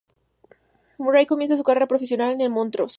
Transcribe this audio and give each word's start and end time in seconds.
Murray 0.97 1.27
comenzó 1.27 1.55
su 1.55 1.61
carrera 1.61 1.85
profesional 1.85 2.31
con 2.31 2.41
el 2.41 2.49
Montrose. 2.49 2.89